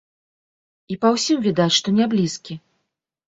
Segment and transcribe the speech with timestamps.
[0.95, 2.57] І па ўсім відаць, што няблізкі.